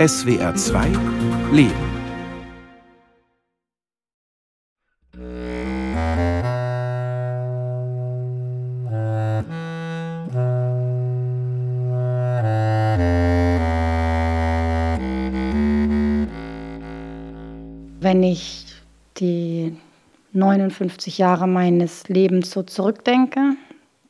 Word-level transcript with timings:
SWR 0.00 0.54
2 0.54 0.86
Leben. 1.52 1.74
Wenn 18.00 18.22
ich 18.22 18.64
die 19.18 19.76
59 20.32 21.18
Jahre 21.18 21.46
meines 21.46 22.08
Lebens 22.08 22.50
so 22.52 22.62
zurückdenke, 22.62 23.54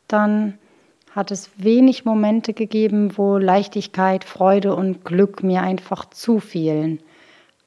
dann 0.06 0.59
hat 1.20 1.30
es 1.30 1.50
wenig 1.58 2.06
Momente 2.06 2.54
gegeben, 2.54 3.18
wo 3.18 3.36
Leichtigkeit, 3.36 4.24
Freude 4.24 4.74
und 4.74 5.04
Glück 5.04 5.42
mir 5.42 5.60
einfach 5.60 6.08
zufielen. 6.08 6.98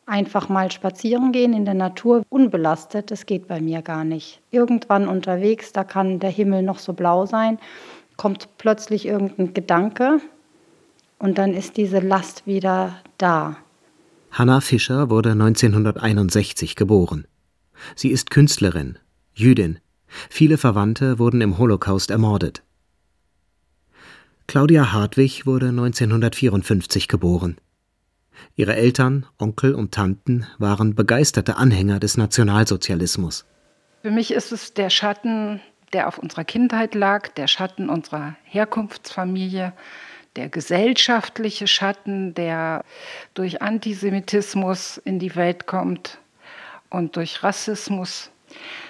Einfach 0.07 0.49
mal 0.49 0.71
spazieren 0.71 1.31
gehen 1.31 1.53
in 1.53 1.63
der 1.63 1.75
Natur, 1.75 2.23
unbelastet, 2.29 3.11
das 3.11 3.27
geht 3.27 3.47
bei 3.47 3.61
mir 3.61 3.83
gar 3.83 4.05
nicht. 4.05 4.41
Irgendwann 4.49 5.07
unterwegs, 5.07 5.71
da 5.71 5.83
kann 5.83 6.19
der 6.19 6.31
Himmel 6.31 6.63
noch 6.63 6.79
so 6.79 6.93
blau 6.93 7.27
sein, 7.27 7.59
kommt 8.17 8.49
plötzlich 8.57 9.05
irgendein 9.05 9.53
Gedanke 9.53 10.19
und 11.19 11.37
dann 11.37 11.53
ist 11.53 11.77
diese 11.77 11.99
Last 11.99 12.47
wieder 12.47 12.95
da. 13.19 13.57
Hanna 14.31 14.61
Fischer 14.61 15.11
wurde 15.11 15.33
1961 15.33 16.75
geboren. 16.75 17.27
Sie 17.95 18.09
ist 18.09 18.31
Künstlerin, 18.31 18.97
Jüdin. 19.35 19.77
Viele 20.31 20.57
Verwandte 20.57 21.19
wurden 21.19 21.41
im 21.41 21.59
Holocaust 21.59 22.09
ermordet. 22.09 22.63
Claudia 24.47 24.91
Hartwig 24.91 25.45
wurde 25.45 25.69
1954 25.69 27.07
geboren. 27.07 27.57
Ihre 28.55 28.75
Eltern, 28.75 29.25
Onkel 29.39 29.73
und 29.73 29.93
Tanten 29.93 30.45
waren 30.57 30.95
begeisterte 30.95 31.55
Anhänger 31.57 31.99
des 31.99 32.17
Nationalsozialismus. 32.17 33.45
Für 34.01 34.11
mich 34.11 34.31
ist 34.31 34.51
es 34.51 34.73
der 34.73 34.89
Schatten, 34.89 35.61
der 35.93 36.07
auf 36.07 36.17
unserer 36.17 36.43
Kindheit 36.43 36.93
lag, 36.93 37.29
der 37.29 37.47
Schatten 37.47 37.89
unserer 37.89 38.35
Herkunftsfamilie, 38.43 39.73
der 40.35 40.49
gesellschaftliche 40.49 41.67
Schatten, 41.67 42.33
der 42.33 42.83
durch 43.33 43.61
Antisemitismus 43.61 44.97
in 44.97 45.19
die 45.19 45.35
Welt 45.35 45.67
kommt 45.67 46.19
und 46.89 47.15
durch 47.15 47.43
Rassismus. 47.43 48.29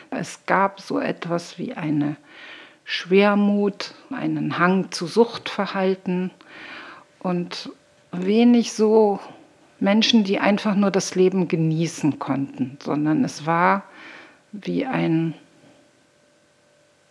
Es 0.09 0.45
gab 0.45 0.79
so 0.79 0.99
etwas 0.99 1.57
wie 1.57 1.73
eine 1.73 2.17
Schwermut, 2.85 3.93
einen 4.11 4.57
Hang 4.57 4.91
zu 4.91 5.07
Suchtverhalten 5.07 6.31
und 7.19 7.71
wenig 8.11 8.73
so 8.73 9.19
Menschen, 9.79 10.23
die 10.23 10.39
einfach 10.39 10.75
nur 10.75 10.91
das 10.91 11.15
Leben 11.15 11.47
genießen 11.47 12.19
konnten, 12.19 12.77
sondern 12.81 13.23
es 13.23 13.45
war 13.45 13.83
wie 14.51 14.85
ein 14.85 15.33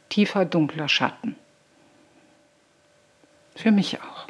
tiefer, 0.09 0.45
dunkler 0.45 0.89
Schatten. 0.89 1.37
Für 3.57 3.71
mich 3.71 3.99
auch. 4.01 4.27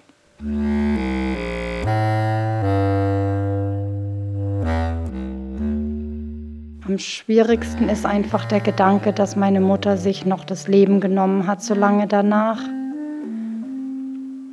Am 6.93 6.98
schwierigsten 6.98 7.89
ist 7.89 8.05
einfach 8.05 8.45
der 8.45 8.61
Gedanke, 8.61 9.15
dass 9.15 9.35
meine 9.35 9.62
Mutter 9.62 9.97
sich 9.97 10.27
noch 10.27 10.45
das 10.45 10.69
Leben 10.69 11.01
genommen 11.01 11.47
hat, 11.47 11.62
so 11.62 11.73
lange 11.73 12.07
danach. 12.07 12.61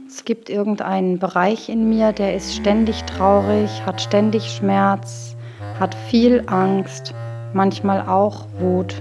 Es 0.08 0.24
gibt 0.24 0.50
irgendeinen 0.50 1.20
Bereich 1.20 1.68
in 1.68 1.90
mir, 1.90 2.14
der 2.14 2.38
ist 2.38 2.56
ständig 2.56 3.04
traurig, 3.04 3.86
hat 3.86 4.00
ständig 4.02 4.56
Schmerz, 4.56 5.36
hat 5.82 5.94
viel 6.10 6.46
Angst, 6.46 7.14
manchmal 7.54 8.08
auch 8.08 8.48
Wut. 8.58 8.96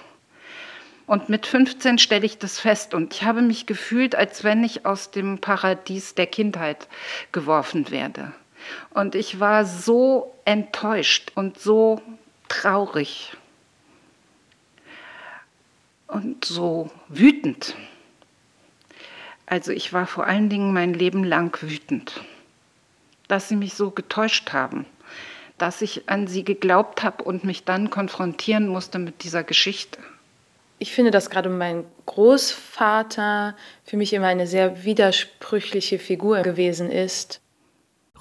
Und 1.07 1.29
mit 1.29 1.47
15 1.47 1.97
stelle 1.97 2.27
ich 2.27 2.37
das 2.37 2.59
fest 2.59 2.93
und 2.93 3.15
ich 3.15 3.23
habe 3.23 3.41
mich 3.41 3.65
gefühlt, 3.65 4.13
als 4.13 4.43
wenn 4.43 4.63
ich 4.63 4.85
aus 4.85 5.09
dem 5.09 5.39
Paradies 5.39 6.13
der 6.13 6.27
Kindheit 6.27 6.87
geworfen 7.31 7.89
werde. 7.89 8.33
Und 8.91 9.15
ich 9.15 9.39
war 9.39 9.65
so 9.65 10.33
enttäuscht 10.45 11.31
und 11.35 11.59
so 11.59 12.01
traurig 12.47 13.37
und 16.07 16.45
so 16.45 16.89
wütend. 17.07 17.75
Also 19.45 19.71
ich 19.71 19.91
war 19.91 20.07
vor 20.07 20.27
allen 20.27 20.49
Dingen 20.49 20.73
mein 20.73 20.93
Leben 20.93 21.23
lang 21.23 21.57
wütend, 21.61 22.21
dass 23.27 23.49
sie 23.49 23.55
mich 23.55 23.73
so 23.73 23.91
getäuscht 23.91 24.53
haben, 24.53 24.85
dass 25.57 25.81
ich 25.81 26.09
an 26.09 26.27
sie 26.27 26.43
geglaubt 26.43 27.03
habe 27.03 27.23
und 27.23 27.43
mich 27.43 27.65
dann 27.65 27.89
konfrontieren 27.89 28.67
musste 28.67 28.99
mit 28.99 29.23
dieser 29.23 29.43
Geschichte. 29.43 29.99
Ich 30.79 30.93
finde, 30.93 31.11
dass 31.11 31.29
gerade 31.29 31.49
mein 31.49 31.85
Großvater 32.07 33.55
für 33.83 33.97
mich 33.97 34.13
immer 34.13 34.27
eine 34.27 34.47
sehr 34.47 34.83
widersprüchliche 34.83 35.99
Figur 35.99 36.41
gewesen 36.41 36.89
ist. 36.89 37.39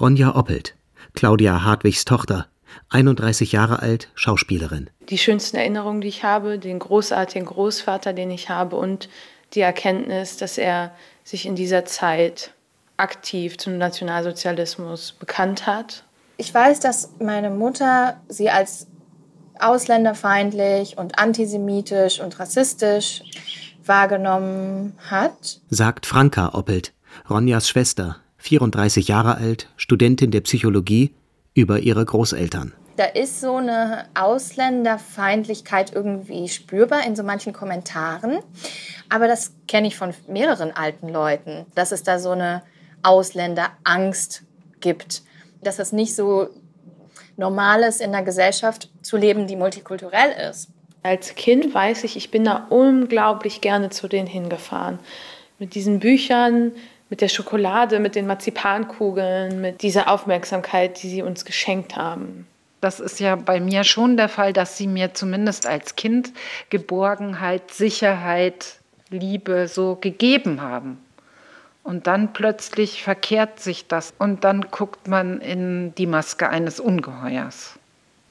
Ronja 0.00 0.34
Oppelt, 0.34 0.76
Claudia 1.12 1.62
Hartwigs 1.62 2.06
Tochter, 2.06 2.46
31 2.88 3.52
Jahre 3.52 3.82
alt, 3.82 4.08
Schauspielerin. 4.14 4.88
Die 5.10 5.18
schönsten 5.18 5.58
Erinnerungen, 5.58 6.00
die 6.00 6.08
ich 6.08 6.24
habe, 6.24 6.58
den 6.58 6.78
großartigen 6.78 7.46
Großvater, 7.46 8.14
den 8.14 8.30
ich 8.30 8.48
habe 8.48 8.76
und 8.76 9.10
die 9.52 9.60
Erkenntnis, 9.60 10.38
dass 10.38 10.56
er 10.56 10.92
sich 11.22 11.44
in 11.44 11.54
dieser 11.54 11.84
Zeit 11.84 12.54
aktiv 12.96 13.58
zum 13.58 13.76
Nationalsozialismus 13.76 15.12
bekannt 15.12 15.66
hat. 15.66 16.04
Ich 16.38 16.54
weiß, 16.54 16.80
dass 16.80 17.10
meine 17.20 17.50
Mutter 17.50 18.22
sie 18.28 18.48
als 18.48 18.86
ausländerfeindlich 19.58 20.96
und 20.96 21.18
antisemitisch 21.18 22.20
und 22.20 22.40
rassistisch 22.40 23.22
wahrgenommen 23.84 24.94
hat. 25.10 25.60
Sagt 25.68 26.06
Franka 26.06 26.54
Oppelt, 26.54 26.94
Ronjas 27.28 27.68
Schwester, 27.68 28.16
34 28.40 29.08
Jahre 29.08 29.36
alt, 29.36 29.68
Studentin 29.76 30.30
der 30.30 30.40
Psychologie, 30.40 31.14
über 31.54 31.80
ihre 31.80 32.04
Großeltern. 32.04 32.72
Da 32.96 33.04
ist 33.04 33.40
so 33.40 33.56
eine 33.56 34.04
Ausländerfeindlichkeit 34.14 35.94
irgendwie 35.94 36.48
spürbar 36.48 37.06
in 37.06 37.16
so 37.16 37.22
manchen 37.22 37.52
Kommentaren. 37.52 38.40
Aber 39.08 39.26
das 39.26 39.52
kenne 39.68 39.88
ich 39.88 39.96
von 39.96 40.12
mehreren 40.28 40.72
alten 40.76 41.08
Leuten, 41.08 41.66
dass 41.74 41.92
es 41.92 42.02
da 42.02 42.18
so 42.18 42.30
eine 42.30 42.62
Ausländerangst 43.02 44.42
gibt. 44.80 45.22
Dass 45.62 45.78
es 45.78 45.92
nicht 45.92 46.14
so 46.14 46.48
normal 47.36 47.82
ist, 47.82 48.00
in 48.00 48.14
einer 48.14 48.24
Gesellschaft 48.24 48.90
zu 49.02 49.16
leben, 49.16 49.46
die 49.46 49.56
multikulturell 49.56 50.50
ist. 50.50 50.68
Als 51.02 51.34
Kind 51.34 51.72
weiß 51.72 52.04
ich, 52.04 52.16
ich 52.16 52.30
bin 52.30 52.44
da 52.44 52.66
unglaublich 52.68 53.62
gerne 53.62 53.88
zu 53.88 54.08
denen 54.08 54.26
hingefahren. 54.26 54.98
Mit 55.58 55.74
diesen 55.74 56.00
Büchern, 56.00 56.72
mit 57.10 57.20
der 57.20 57.28
Schokolade, 57.28 57.98
mit 57.98 58.14
den 58.14 58.26
Marzipankugeln, 58.26 59.60
mit 59.60 59.82
dieser 59.82 60.08
Aufmerksamkeit, 60.10 61.02
die 61.02 61.08
sie 61.08 61.22
uns 61.22 61.44
geschenkt 61.44 61.96
haben. 61.96 62.46
Das 62.80 62.98
ist 63.00 63.20
ja 63.20 63.36
bei 63.36 63.60
mir 63.60 63.84
schon 63.84 64.16
der 64.16 64.28
Fall, 64.28 64.52
dass 64.54 64.78
sie 64.78 64.86
mir 64.86 65.12
zumindest 65.12 65.66
als 65.66 65.96
Kind 65.96 66.32
Geborgenheit, 66.70 67.72
Sicherheit, 67.72 68.78
Liebe 69.10 69.68
so 69.68 69.98
gegeben 70.00 70.62
haben. 70.62 70.98
Und 71.82 72.06
dann 72.06 72.32
plötzlich 72.32 73.02
verkehrt 73.02 73.58
sich 73.58 73.88
das 73.88 74.14
und 74.18 74.44
dann 74.44 74.66
guckt 74.70 75.08
man 75.08 75.40
in 75.40 75.94
die 75.96 76.06
Maske 76.06 76.48
eines 76.48 76.78
Ungeheuers. 76.78 77.78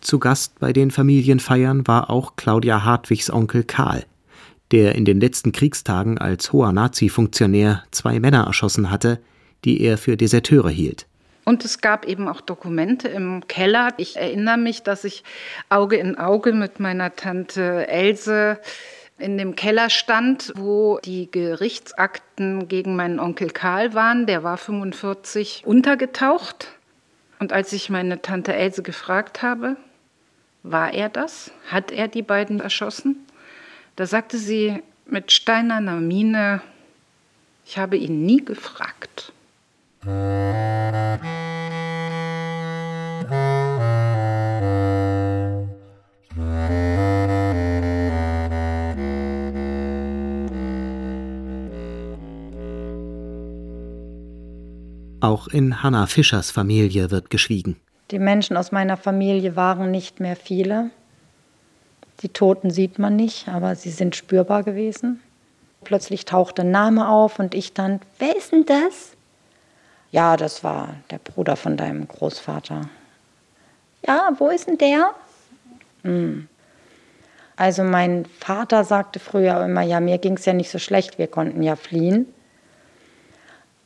Zu 0.01 0.19
Gast 0.19 0.59
bei 0.59 0.71
den 0.71 0.91
Familienfeiern 0.91 1.85
war 1.85 2.09
auch 2.09 2.35
Claudia 2.37 2.85
Hartwigs 2.85 3.29
Onkel 3.29 3.63
Karl, 3.63 4.05
der 4.71 4.95
in 4.95 5.05
den 5.05 5.19
letzten 5.19 5.51
Kriegstagen 5.51 6.17
als 6.17 6.53
hoher 6.53 6.71
Nazi-Funktionär 6.71 7.83
zwei 7.91 8.19
Männer 8.19 8.45
erschossen 8.45 8.91
hatte, 8.91 9.19
die 9.65 9.81
er 9.81 9.97
für 9.97 10.17
Deserteure 10.17 10.69
hielt. 10.69 11.05
Und 11.45 11.65
es 11.65 11.81
gab 11.81 12.05
eben 12.05 12.27
auch 12.27 12.41
Dokumente 12.41 13.07
im 13.07 13.47
Keller. 13.47 13.89
Ich 13.97 14.17
erinnere 14.17 14.57
mich, 14.57 14.83
dass 14.83 15.03
ich 15.03 15.23
Auge 15.69 15.95
in 15.95 16.17
Auge 16.17 16.53
mit 16.53 16.79
meiner 16.79 17.15
Tante 17.15 17.87
Else 17.87 18.59
in 19.17 19.37
dem 19.37 19.55
Keller 19.55 19.89
stand, 19.89 20.53
wo 20.55 20.99
die 21.03 21.29
Gerichtsakten 21.31 22.67
gegen 22.67 22.95
meinen 22.95 23.19
Onkel 23.19 23.49
Karl 23.49 23.93
waren. 23.93 24.27
Der 24.27 24.43
war 24.43 24.57
45 24.57 25.63
untergetaucht. 25.65 26.67
Und 27.39 27.53
als 27.53 27.73
ich 27.73 27.89
meine 27.89 28.21
Tante 28.21 28.53
Else 28.53 28.83
gefragt 28.83 29.41
habe, 29.41 29.75
war 30.63 30.93
er 30.93 31.09
das? 31.09 31.51
Hat 31.67 31.91
er 31.91 32.07
die 32.07 32.21
beiden 32.21 32.59
erschossen? 32.59 33.25
Da 33.99 34.05
sagte 34.05 34.37
sie 34.37 34.81
mit 35.07 35.29
steinerner 35.29 35.99
Miene, 35.99 36.61
ich 37.65 37.77
habe 37.77 37.97
ihn 37.97 38.25
nie 38.25 38.37
gefragt. 38.45 39.33
Auch 55.19 55.47
in 55.49 55.83
Hannah 55.83 56.07
Fischers 56.07 56.51
Familie 56.51 57.11
wird 57.11 57.29
geschwiegen. 57.29 57.75
Die 58.11 58.19
Menschen 58.19 58.55
aus 58.55 58.71
meiner 58.71 58.95
Familie 58.95 59.57
waren 59.57 59.91
nicht 59.91 60.21
mehr 60.21 60.37
viele. 60.37 60.89
Die 62.21 62.29
Toten 62.29 62.69
sieht 62.69 62.99
man 62.99 63.15
nicht, 63.15 63.47
aber 63.47 63.75
sie 63.75 63.91
sind 63.91 64.15
spürbar 64.15 64.63
gewesen. 64.63 65.21
Plötzlich 65.83 66.25
tauchte 66.25 66.63
ein 66.63 66.71
Name 66.71 67.07
auf 67.07 67.39
und 67.39 67.55
ich 67.55 67.73
dann, 67.73 68.01
wer 68.17 68.35
ist 68.35 68.51
denn 68.51 68.65
das? 68.65 69.13
Ja, 70.11 70.35
das 70.35 70.63
war 70.63 70.95
der 71.11 71.19
Bruder 71.19 71.55
von 71.55 71.77
deinem 71.77 72.07
Großvater. 72.07 72.89
Ja, 74.05 74.31
wo 74.37 74.49
ist 74.49 74.67
denn 74.67 74.77
der? 74.77 75.11
Hm. 76.03 76.47
Also 77.55 77.83
mein 77.83 78.25
Vater 78.25 78.83
sagte 78.83 79.19
früher 79.19 79.63
immer, 79.63 79.81
ja, 79.81 79.99
mir 79.99 80.17
ging 80.17 80.37
es 80.37 80.45
ja 80.45 80.53
nicht 80.53 80.71
so 80.71 80.79
schlecht, 80.79 81.17
wir 81.17 81.27
konnten 81.27 81.61
ja 81.61 81.75
fliehen. 81.75 82.25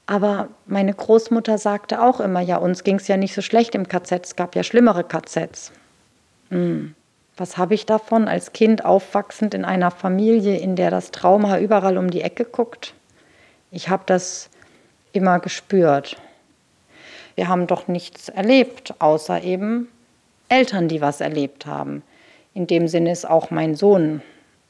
Aber 0.05 0.49
meine 0.65 0.93
Großmutter 0.93 1.57
sagte 1.57 2.01
auch 2.01 2.19
immer, 2.19 2.41
ja, 2.41 2.57
uns 2.57 2.83
ging 2.83 2.97
es 2.97 3.07
ja 3.07 3.17
nicht 3.17 3.33
so 3.33 3.41
schlecht 3.41 3.73
im 3.73 3.87
KZ, 3.87 4.25
es 4.25 4.35
gab 4.35 4.55
ja 4.55 4.63
schlimmere 4.63 5.03
KZs. 5.03 5.71
Hm. 6.49 6.95
Was 7.35 7.57
habe 7.57 7.73
ich 7.73 7.85
davon 7.85 8.27
als 8.27 8.53
Kind 8.53 8.85
aufwachsend 8.85 9.53
in 9.53 9.65
einer 9.65 9.89
Familie, 9.89 10.57
in 10.57 10.75
der 10.75 10.91
das 10.91 11.11
Trauma 11.11 11.57
überall 11.59 11.97
um 11.97 12.11
die 12.11 12.21
Ecke 12.21 12.45
guckt? 12.45 12.93
Ich 13.71 13.89
habe 13.89 14.03
das 14.05 14.49
immer 15.13 15.39
gespürt. 15.39 16.17
Wir 17.35 17.47
haben 17.47 17.65
doch 17.65 17.87
nichts 17.87 18.29
erlebt, 18.29 18.93
außer 18.99 19.41
eben 19.41 19.87
Eltern, 20.49 20.87
die 20.87 21.01
was 21.01 21.21
erlebt 21.21 21.65
haben. 21.65 22.03
In 22.53 22.67
dem 22.67 22.87
Sinne 22.87 23.11
ist 23.11 23.27
auch 23.27 23.49
mein 23.49 23.73
Sohn 23.73 24.21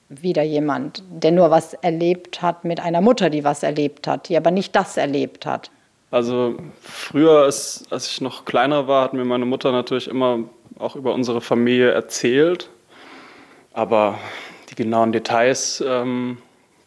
wieder 0.07 0.43
jemand, 0.43 1.03
der 1.09 1.31
nur 1.31 1.51
was 1.51 1.73
erlebt 1.73 2.41
hat 2.41 2.63
mit 2.63 2.79
einer 2.79 3.01
Mutter, 3.01 3.29
die 3.29 3.43
was 3.43 3.63
erlebt 3.63 4.07
hat, 4.07 4.29
die 4.29 4.37
aber 4.37 4.51
nicht 4.51 4.75
das 4.75 4.95
erlebt 4.95 5.45
hat. 5.45 5.69
Also 6.11 6.55
früher, 6.79 7.43
als, 7.43 7.85
ich 7.91 8.21
noch 8.21 8.45
kleiner 8.45 8.87
war, 8.87 9.03
hat 9.03 9.13
mir 9.13 9.25
meine 9.25 9.45
Mutter 9.45 9.71
natürlich 9.71 10.07
immer 10.07 10.39
auch 10.79 10.95
über 10.95 11.13
unsere 11.13 11.41
Familie 11.41 11.91
erzählt. 11.91 12.69
Aber 13.73 14.17
die 14.69 14.75
genauen 14.75 15.11
Details, 15.11 15.83
ähm, 15.85 16.37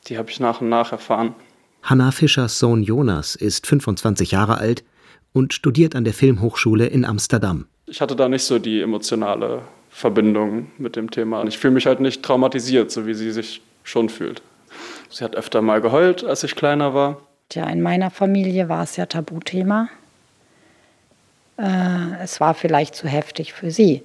die 0.06 0.18
habe 0.18 0.30
ich 0.30 0.40
nach 0.40 0.60
und 0.60 0.68
nach 0.68 0.92
erfahren. 0.92 1.34
Hanna 1.82 2.10
Fischers 2.10 2.58
Sohn 2.58 2.82
Jonas 2.82 3.36
ist 3.36 3.66
25 3.66 4.32
Jahre 4.32 4.58
alt 4.58 4.84
und 5.32 5.52
studiert 5.52 5.94
an 5.94 6.04
der 6.04 6.14
Filmhochschule 6.14 6.86
in 6.86 7.04
Amsterdam. 7.04 7.66
Ich 7.86 8.00
hatte 8.00 8.16
da 8.16 8.28
nicht 8.28 8.42
so 8.42 8.58
die 8.58 8.80
emotionale 8.80 9.62
Verbindung 9.90 10.70
mit 10.78 10.96
dem 10.96 11.10
Thema. 11.10 11.44
Ich 11.44 11.58
fühle 11.58 11.74
mich 11.74 11.86
halt 11.86 12.00
nicht 12.00 12.22
traumatisiert, 12.22 12.90
so 12.90 13.06
wie 13.06 13.14
sie 13.14 13.30
sich 13.30 13.62
schon 13.84 14.08
fühlt. 14.08 14.42
Sie 15.08 15.22
hat 15.22 15.36
öfter 15.36 15.62
mal 15.62 15.80
geheult, 15.80 16.24
als 16.24 16.42
ich 16.42 16.56
kleiner 16.56 16.94
war. 16.94 17.20
Tja, 17.48 17.68
in 17.68 17.80
meiner 17.80 18.10
Familie 18.10 18.68
war 18.68 18.82
es 18.82 18.96
ja 18.96 19.06
Tabuthema. 19.06 19.88
Äh, 21.58 22.22
es 22.22 22.40
war 22.40 22.54
vielleicht 22.54 22.94
zu 22.94 23.08
heftig 23.08 23.52
für 23.52 23.70
sie. 23.70 24.02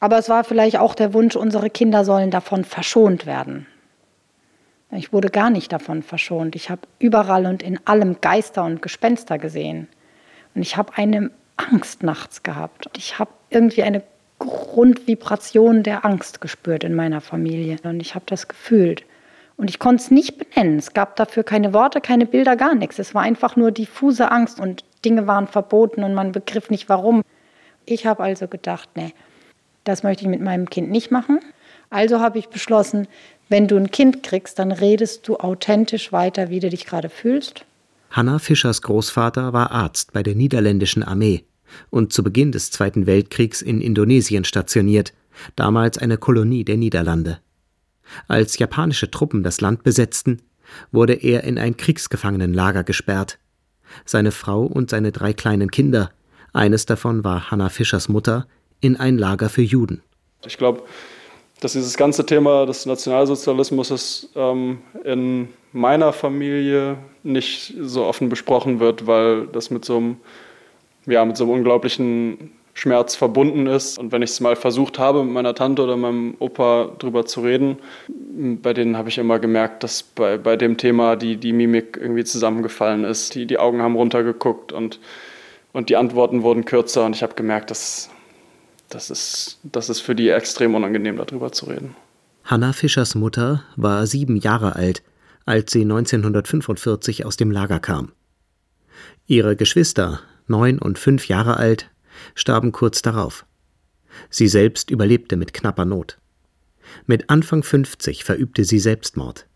Aber 0.00 0.18
es 0.18 0.28
war 0.28 0.44
vielleicht 0.44 0.78
auch 0.78 0.94
der 0.94 1.12
Wunsch, 1.12 1.36
unsere 1.36 1.68
Kinder 1.68 2.04
sollen 2.04 2.30
davon 2.30 2.64
verschont 2.64 3.26
werden. 3.26 3.66
Ich 4.92 5.12
wurde 5.12 5.28
gar 5.28 5.50
nicht 5.50 5.72
davon 5.72 6.02
verschont. 6.02 6.56
Ich 6.56 6.68
habe 6.70 6.82
überall 6.98 7.46
und 7.46 7.62
in 7.62 7.78
allem 7.86 8.20
Geister 8.20 8.64
und 8.64 8.82
Gespenster 8.82 9.38
gesehen. 9.38 9.86
Und 10.54 10.62
ich 10.62 10.76
habe 10.76 10.94
eine 10.96 11.30
Angst 11.56 12.02
nachts 12.02 12.42
gehabt. 12.42 12.90
Ich 12.96 13.18
habe 13.18 13.30
irgendwie 13.50 13.82
eine 13.82 14.02
Grundvibration 14.38 15.82
der 15.82 16.04
Angst 16.04 16.40
gespürt 16.40 16.82
in 16.82 16.94
meiner 16.94 17.20
Familie. 17.20 17.76
Und 17.84 18.00
ich 18.00 18.14
habe 18.14 18.24
das 18.26 18.48
gefühlt. 18.48 19.04
Und 19.60 19.68
ich 19.68 19.78
konnte 19.78 20.02
es 20.02 20.10
nicht 20.10 20.38
benennen. 20.38 20.78
Es 20.78 20.94
gab 20.94 21.16
dafür 21.16 21.42
keine 21.42 21.74
Worte, 21.74 22.00
keine 22.00 22.24
Bilder, 22.24 22.56
gar 22.56 22.74
nichts. 22.74 22.98
Es 22.98 23.14
war 23.14 23.20
einfach 23.20 23.56
nur 23.56 23.70
diffuse 23.70 24.30
Angst 24.30 24.58
und 24.58 24.84
Dinge 25.04 25.26
waren 25.26 25.46
verboten 25.46 26.02
und 26.02 26.14
man 26.14 26.32
begriff 26.32 26.70
nicht 26.70 26.88
warum. 26.88 27.20
Ich 27.84 28.06
habe 28.06 28.22
also 28.22 28.48
gedacht, 28.48 28.88
nee, 28.94 29.12
das 29.84 30.02
möchte 30.02 30.22
ich 30.22 30.30
mit 30.30 30.40
meinem 30.40 30.70
Kind 30.70 30.90
nicht 30.90 31.10
machen. 31.10 31.40
Also 31.90 32.20
habe 32.20 32.38
ich 32.38 32.48
beschlossen, 32.48 33.06
wenn 33.50 33.68
du 33.68 33.76
ein 33.76 33.90
Kind 33.90 34.22
kriegst, 34.22 34.58
dann 34.58 34.72
redest 34.72 35.28
du 35.28 35.36
authentisch 35.36 36.10
weiter, 36.10 36.48
wie 36.48 36.60
du 36.60 36.70
dich 36.70 36.86
gerade 36.86 37.10
fühlst. 37.10 37.66
Hanna 38.10 38.38
Fischers 38.38 38.80
Großvater 38.80 39.52
war 39.52 39.72
Arzt 39.72 40.14
bei 40.14 40.22
der 40.22 40.36
niederländischen 40.36 41.02
Armee 41.02 41.44
und 41.90 42.14
zu 42.14 42.22
Beginn 42.24 42.50
des 42.50 42.70
Zweiten 42.70 43.04
Weltkriegs 43.04 43.60
in 43.60 43.82
Indonesien 43.82 44.44
stationiert, 44.44 45.12
damals 45.54 45.98
eine 45.98 46.16
Kolonie 46.16 46.64
der 46.64 46.78
Niederlande. 46.78 47.40
Als 48.28 48.58
japanische 48.58 49.10
Truppen 49.10 49.42
das 49.42 49.60
Land 49.60 49.82
besetzten, 49.82 50.42
wurde 50.92 51.14
er 51.14 51.44
in 51.44 51.58
ein 51.58 51.76
Kriegsgefangenenlager 51.76 52.84
gesperrt. 52.84 53.38
Seine 54.04 54.30
Frau 54.30 54.62
und 54.62 54.90
seine 54.90 55.12
drei 55.12 55.32
kleinen 55.32 55.70
Kinder, 55.70 56.10
eines 56.52 56.86
davon 56.86 57.24
war 57.24 57.50
Hannah 57.50 57.68
Fischers 57.68 58.08
Mutter, 58.08 58.46
in 58.80 58.96
ein 58.96 59.18
Lager 59.18 59.48
für 59.48 59.62
Juden. 59.62 60.02
Ich 60.46 60.58
glaube, 60.58 60.82
dass 61.60 61.74
dieses 61.74 61.96
ganze 61.96 62.24
Thema 62.24 62.66
des 62.66 62.86
Nationalsozialismus 62.86 64.30
ähm, 64.34 64.78
in 65.04 65.48
meiner 65.72 66.12
Familie 66.12 66.96
nicht 67.22 67.74
so 67.80 68.04
offen 68.04 68.28
besprochen 68.28 68.80
wird, 68.80 69.06
weil 69.06 69.46
das 69.48 69.70
mit 69.70 69.84
so 69.84 69.98
einem, 69.98 70.16
ja, 71.06 71.24
mit 71.24 71.36
so 71.36 71.44
einem 71.44 71.52
unglaublichen 71.52 72.52
Schmerz 72.74 73.14
verbunden 73.14 73.66
ist. 73.66 73.98
Und 73.98 74.12
wenn 74.12 74.22
ich 74.22 74.30
es 74.30 74.40
mal 74.40 74.56
versucht 74.56 74.98
habe, 74.98 75.24
mit 75.24 75.32
meiner 75.32 75.54
Tante 75.54 75.82
oder 75.82 75.96
meinem 75.96 76.34
Opa 76.38 76.90
drüber 76.98 77.26
zu 77.26 77.40
reden, 77.40 77.78
bei 78.62 78.72
denen 78.72 78.96
habe 78.96 79.08
ich 79.08 79.18
immer 79.18 79.38
gemerkt, 79.38 79.82
dass 79.82 80.02
bei, 80.02 80.38
bei 80.38 80.56
dem 80.56 80.76
Thema 80.76 81.16
die, 81.16 81.36
die 81.36 81.52
Mimik 81.52 81.98
irgendwie 82.00 82.24
zusammengefallen 82.24 83.04
ist. 83.04 83.34
Die, 83.34 83.46
die 83.46 83.58
Augen 83.58 83.82
haben 83.82 83.96
runtergeguckt 83.96 84.72
und, 84.72 85.00
und 85.72 85.88
die 85.88 85.96
Antworten 85.96 86.42
wurden 86.42 86.64
kürzer. 86.64 87.04
Und 87.04 87.16
ich 87.16 87.22
habe 87.22 87.34
gemerkt, 87.34 87.70
dass 87.70 88.10
das 88.88 89.10
ist, 89.10 89.60
das 89.62 89.88
ist 89.88 90.00
für 90.00 90.14
die 90.14 90.28
extrem 90.28 90.74
unangenehm, 90.74 91.16
darüber 91.16 91.52
zu 91.52 91.66
reden. 91.66 91.94
Hanna 92.44 92.72
Fischers 92.72 93.14
Mutter 93.14 93.62
war 93.76 94.06
sieben 94.06 94.36
Jahre 94.36 94.74
alt, 94.74 95.02
als 95.46 95.72
sie 95.72 95.82
1945 95.82 97.24
aus 97.24 97.36
dem 97.36 97.50
Lager 97.50 97.78
kam. 97.78 98.12
Ihre 99.26 99.54
Geschwister, 99.54 100.20
neun 100.48 100.78
und 100.80 100.98
fünf 100.98 101.28
Jahre 101.28 101.56
alt, 101.56 101.90
starben 102.34 102.72
kurz 102.72 103.02
darauf. 103.02 103.44
Sie 104.28 104.48
selbst 104.48 104.90
überlebte 104.90 105.36
mit 105.36 105.52
knapper 105.52 105.84
Not. 105.84 106.18
Mit 107.06 107.30
Anfang 107.30 107.62
50 107.62 108.24
verübte 108.24 108.64
sie 108.64 108.78
Selbstmord. 108.78 109.46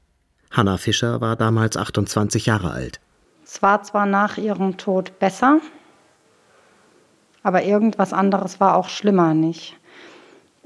Hanna 0.51 0.77
Fischer 0.77 1.21
war 1.21 1.37
damals 1.37 1.77
28 1.77 2.47
Jahre 2.47 2.71
alt. 2.71 3.01
Es 3.45 3.61
war 3.63 3.83
zwar 3.83 4.07
nach 4.07 4.39
ihrem 4.39 4.77
Tod 4.77 5.19
besser, 5.19 5.61
aber 7.43 7.65
irgendwas 7.65 8.13
anderes 8.13 8.61
war 8.61 8.77
auch 8.77 8.89
schlimmer 8.89 9.35
nicht. 9.35 9.77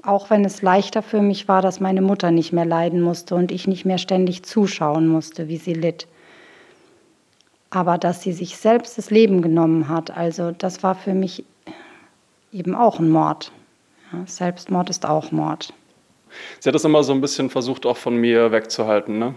Auch 0.02 0.30
wenn 0.30 0.44
es 0.44 0.62
leichter 0.62 1.02
für 1.02 1.22
mich 1.22 1.48
war, 1.48 1.60
dass 1.60 1.80
meine 1.80 2.02
Mutter 2.02 2.30
nicht 2.30 2.52
mehr 2.52 2.64
leiden 2.64 3.00
musste 3.00 3.34
und 3.34 3.50
ich 3.50 3.66
nicht 3.66 3.84
mehr 3.84 3.98
ständig 3.98 4.44
zuschauen 4.44 5.08
musste, 5.08 5.48
wie 5.48 5.56
sie 5.56 5.74
litt. 5.74 6.06
Aber 7.70 7.98
dass 7.98 8.22
sie 8.22 8.32
sich 8.32 8.56
selbst 8.56 8.96
das 8.96 9.10
Leben 9.10 9.42
genommen 9.42 9.88
hat, 9.88 10.10
also 10.10 10.52
das 10.52 10.82
war 10.82 10.94
für 10.94 11.14
mich 11.14 11.44
eben 12.52 12.74
auch 12.74 12.98
ein 12.98 13.10
Mord. 13.10 13.52
Ja, 14.12 14.20
Selbstmord 14.26 14.90
ist 14.90 15.06
auch 15.06 15.32
Mord. 15.32 15.72
Sie 16.60 16.68
hat 16.68 16.74
das 16.74 16.84
immer 16.84 17.02
so 17.02 17.12
ein 17.12 17.20
bisschen 17.20 17.50
versucht, 17.50 17.86
auch 17.86 17.96
von 17.96 18.16
mir 18.16 18.52
wegzuhalten. 18.52 19.18
Ne? 19.18 19.34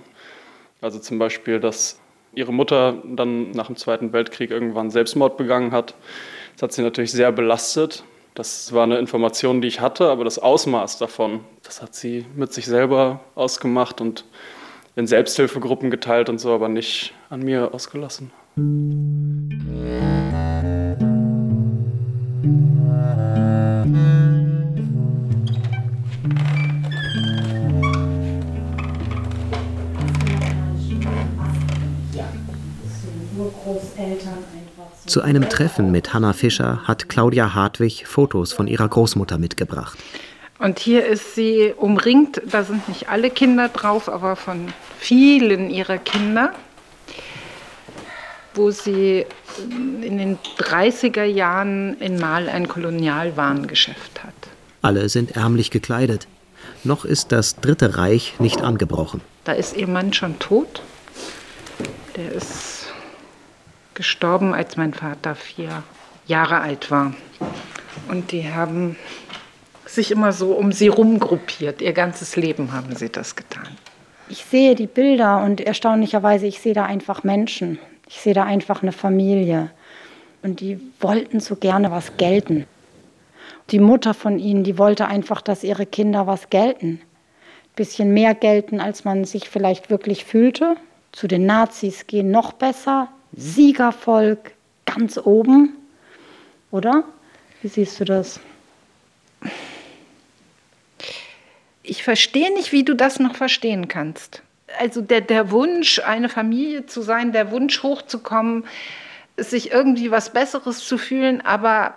Also 0.82 1.00
zum 1.00 1.20
Beispiel, 1.20 1.60
dass 1.60 2.00
ihre 2.34 2.54
Mutter 2.54 3.02
dann 3.06 3.52
nach 3.52 3.68
dem 3.68 3.76
Zweiten 3.76 4.14
Weltkrieg 4.14 4.52
irgendwann 4.52 4.90
Selbstmord 4.90 5.38
begangen 5.38 5.72
hat. 5.72 5.96
Das 6.54 6.64
hat 6.64 6.74
sie 6.74 6.82
natürlich 6.82 7.12
sehr 7.12 7.32
belastet. 7.32 8.04
Das 8.34 8.72
war 8.72 8.84
eine 8.84 8.98
Information, 8.98 9.62
die 9.62 9.68
ich 9.68 9.82
hatte, 9.82 10.10
aber 10.10 10.24
das 10.24 10.40
Ausmaß 10.40 10.98
davon, 10.98 11.42
das 11.64 11.82
hat 11.82 11.94
sie 11.94 12.26
mit 12.36 12.54
sich 12.54 12.66
selber 12.66 13.20
ausgemacht 13.36 14.00
und 14.00 14.24
in 14.96 15.06
Selbsthilfegruppen 15.06 15.92
geteilt 15.92 16.30
und 16.30 16.40
so, 16.40 16.54
aber 16.54 16.70
nicht 16.70 17.14
an 17.30 17.42
mir 17.42 17.74
ausgelassen. 17.74 18.32
Zu 35.12 35.22
einem 35.22 35.50
Treffen 35.50 35.92
mit 35.92 36.14
Hanna 36.14 36.32
Fischer 36.32 36.84
hat 36.86 37.10
Claudia 37.10 37.54
Hartwig 37.54 38.08
Fotos 38.08 38.54
von 38.54 38.68
ihrer 38.68 38.88
Großmutter 38.88 39.38
mitgebracht. 39.38 40.00
Und 40.58 40.80
hier 40.80 41.06
ist 41.06 41.36
sie 41.36 41.74
umringt, 41.76 42.42
da 42.50 42.64
sind 42.64 42.88
nicht 42.88 43.10
alle 43.10 43.30
Kinder 43.30 43.68
drauf, 43.68 44.08
aber 44.08 44.38
von 44.38 44.70
vielen 45.00 45.70
ihrer 45.70 45.98
Kinder, 45.98 46.54
wo 48.54 48.72
sie 48.72 49.26
in 50.02 50.18
den 50.18 50.38
30er 50.60 51.26
Jahren 51.26 52.00
in 52.00 52.18
Mal 52.18 52.48
ein 52.48 52.70
Kolonialwarengeschäft 52.70 54.24
hat. 54.24 54.34
Alle 54.82 55.10
sind 55.10 55.36
ärmlich 55.36 55.72
gekleidet. 55.72 56.30
Noch 56.86 57.04
ist 57.04 57.34
das 57.34 57.58
Dritte 57.58 57.98
Reich 57.98 58.36
nicht 58.40 58.62
angebrochen. 58.62 59.20
Da 59.44 59.52
ist 59.52 59.76
ihr 59.76 59.88
Mann 59.88 60.14
schon 60.14 60.40
tot. 60.40 60.82
Der 62.16 62.32
ist 62.32 62.71
gestorben, 64.02 64.56
als 64.56 64.78
mein 64.78 64.96
Vater 64.96 65.36
vier 65.36 65.84
Jahre 66.26 66.60
alt 66.60 66.90
war. 66.90 67.14
Und 68.10 68.32
die 68.32 68.52
haben 68.52 68.96
sich 69.86 70.10
immer 70.10 70.32
so 70.32 70.54
um 70.54 70.72
sie 70.72 70.88
rumgruppiert. 70.88 71.84
Ihr 71.84 71.94
ganzes 71.94 72.36
Leben 72.36 72.74
haben 72.74 72.96
sie 72.96 73.10
das 73.10 73.36
getan. 73.36 73.78
Ich 74.28 74.44
sehe 74.46 74.74
die 74.74 74.88
Bilder 74.88 75.44
und 75.44 75.62
erstaunlicherweise, 75.62 76.48
ich 76.48 76.62
sehe 76.62 76.74
da 76.74 76.86
einfach 76.86 77.24
Menschen. 77.24 77.78
Ich 78.10 78.22
sehe 78.22 78.34
da 78.34 78.44
einfach 78.44 78.82
eine 78.82 78.92
Familie. 78.92 79.70
Und 80.42 80.62
die 80.62 80.80
wollten 81.00 81.40
so 81.40 81.56
gerne 81.56 81.92
was 81.92 82.18
gelten. 82.18 82.66
Die 83.70 83.80
Mutter 83.80 84.16
von 84.16 84.40
ihnen, 84.40 84.64
die 84.64 84.80
wollte 84.80 85.08
einfach, 85.08 85.42
dass 85.42 85.64
ihre 85.64 85.86
Kinder 85.86 86.26
was 86.26 86.50
gelten. 86.50 87.02
Ein 87.04 87.76
bisschen 87.76 88.16
mehr 88.16 88.34
gelten, 88.34 88.80
als 88.80 89.06
man 89.06 89.26
sich 89.26 89.48
vielleicht 89.48 89.92
wirklich 89.92 90.26
fühlte. 90.26 90.76
Zu 91.12 91.28
den 91.28 91.46
Nazis 91.46 92.08
gehen 92.08 92.32
noch 92.32 92.54
besser. 92.54 93.10
Siegervolk 93.34 94.52
ganz 94.86 95.18
oben, 95.18 95.76
oder? 96.72 97.04
Wie 97.62 97.68
siehst 97.68 98.00
du 98.00 98.06
das? 98.06 98.40
Ich 101.84 102.04
verstehe 102.04 102.54
nicht, 102.54 102.72
wie 102.72 102.84
du 102.84 102.96
das 102.96 103.20
noch 103.20 103.36
verstehen 103.36 103.88
kannst. 103.88 104.42
Also 104.80 105.02
der, 105.02 105.22
der 105.22 105.52
Wunsch, 105.52 106.00
eine 106.00 106.30
Familie 106.30 106.86
zu 106.86 107.02
sein, 107.02 107.32
der 107.32 107.52
Wunsch 107.52 107.84
hochzukommen, 107.84 108.66
sich 109.38 109.72
irgendwie 109.72 110.12
was 110.12 110.32
Besseres 110.32 110.86
zu 110.86 110.98
fühlen, 110.98 111.42
aber 111.42 111.94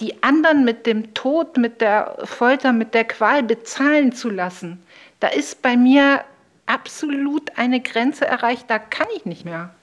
die 0.00 0.22
anderen 0.22 0.64
mit 0.64 0.86
dem 0.86 1.14
Tod, 1.14 1.56
mit 1.56 1.80
der 1.80 2.16
Folter, 2.24 2.72
mit 2.72 2.94
der 2.94 3.04
Qual 3.04 3.42
bezahlen 3.42 4.12
zu 4.12 4.30
lassen, 4.30 4.82
da 5.20 5.28
ist 5.28 5.62
bei 5.62 5.76
mir 5.76 6.24
absolut 6.66 7.58
eine 7.58 7.80
Grenze 7.80 8.26
erreicht, 8.26 8.64
da 8.68 8.78
kann 8.78 9.08
ich 9.16 9.24
nicht 9.24 9.44
mehr. 9.44 9.74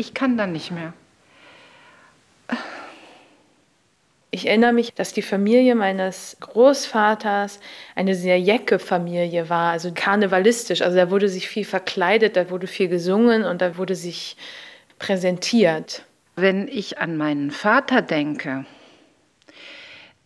Ich 0.00 0.14
kann 0.14 0.38
dann 0.38 0.52
nicht 0.52 0.70
mehr. 0.70 0.94
Ich 4.30 4.48
erinnere 4.48 4.72
mich, 4.72 4.94
dass 4.94 5.12
die 5.12 5.20
Familie 5.20 5.74
meines 5.74 6.38
Großvaters 6.40 7.60
eine 7.94 8.14
sehr 8.14 8.40
jecke 8.40 8.78
Familie 8.78 9.50
war, 9.50 9.72
also 9.72 9.92
karnevalistisch. 9.94 10.80
Also 10.80 10.96
da 10.96 11.10
wurde 11.10 11.28
sich 11.28 11.50
viel 11.50 11.66
verkleidet, 11.66 12.38
da 12.38 12.48
wurde 12.48 12.66
viel 12.66 12.88
gesungen 12.88 13.44
und 13.44 13.60
da 13.60 13.76
wurde 13.76 13.94
sich 13.94 14.38
präsentiert. 14.98 16.06
Wenn 16.34 16.66
ich 16.66 16.96
an 16.96 17.18
meinen 17.18 17.50
Vater 17.50 18.00
denke, 18.00 18.64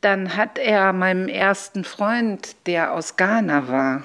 dann 0.02 0.36
hat 0.36 0.56
er 0.56 0.92
meinem 0.92 1.26
ersten 1.26 1.82
Freund, 1.82 2.54
der 2.66 2.94
aus 2.94 3.16
Ghana 3.16 3.66
war, 3.66 4.04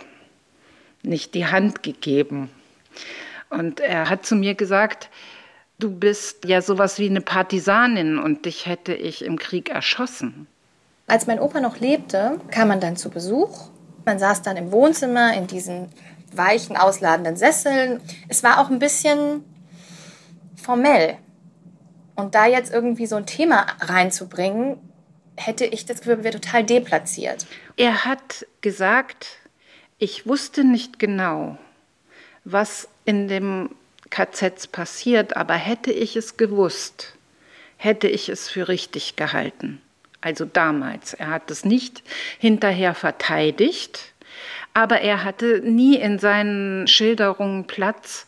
nicht 1.04 1.36
die 1.36 1.46
Hand 1.46 1.84
gegeben. 1.84 2.50
Und 3.52 3.82
er 3.82 4.10
hat 4.10 4.26
zu 4.26 4.36
mir 4.36 4.56
gesagt, 4.56 5.12
du 5.80 5.90
bist 5.90 6.46
ja 6.46 6.62
sowas 6.62 7.00
wie 7.00 7.10
eine 7.10 7.22
Partisanin 7.22 8.20
und 8.20 8.46
dich 8.46 8.66
hätte 8.66 8.94
ich 8.94 9.24
im 9.24 9.40
Krieg 9.40 9.70
erschossen. 9.70 10.48
Als 11.08 11.26
mein 11.26 11.40
Opa 11.40 11.60
noch 11.60 11.80
lebte, 11.80 12.40
kam 12.52 12.68
man 12.68 12.80
dann 12.80 12.98
zu 12.98 13.10
Besuch. 13.10 13.70
Man 14.06 14.20
saß 14.20 14.44
dann 14.44 14.58
im 14.58 14.72
Wohnzimmer 14.72 15.34
in 15.34 15.48
diesen 15.48 15.90
weichen, 16.34 16.78
ausladenden 16.78 17.36
Sesseln. 17.36 18.00
Es 18.28 18.44
war 18.44 18.60
auch 18.60 18.70
ein 18.70 18.80
bisschen 18.80 19.44
formell. 20.56 21.18
Und 22.16 22.36
da 22.36 22.46
jetzt 22.46 22.72
irgendwie 22.72 23.08
so 23.08 23.16
ein 23.16 23.26
Thema 23.26 23.66
reinzubringen, 23.80 24.78
hätte 25.36 25.66
ich 25.66 25.86
das 25.86 26.00
Gefühl, 26.00 26.24
wäre 26.24 26.40
total 26.40 26.64
deplatziert. 26.64 27.48
Er 27.78 28.06
hat 28.06 28.46
gesagt, 28.62 29.38
ich 29.98 30.28
wusste 30.28 30.64
nicht 30.64 31.00
genau, 31.00 31.58
was 32.44 32.90
in 33.06 33.28
dem 33.30 33.70
KZs 34.10 34.68
passiert, 34.68 35.38
aber 35.38 35.54
hätte 35.54 35.92
ich 35.92 36.16
es 36.16 36.38
gewusst, 36.38 37.14
hätte 37.78 38.08
ich 38.08 38.30
es 38.30 38.50
für 38.50 38.68
richtig 38.68 39.16
gehalten. 39.16 39.82
Also 40.22 40.46
damals. 40.46 41.14
Er 41.14 41.30
hat 41.30 41.50
es 41.50 41.64
nicht 41.64 42.04
hinterher 42.40 42.94
verteidigt, 42.94 44.14
aber 44.74 45.02
er 45.02 45.24
hatte 45.24 45.62
nie 45.62 45.96
in 45.96 46.20
seinen 46.20 46.88
Schilderungen 46.88 47.68
Platz 47.68 48.26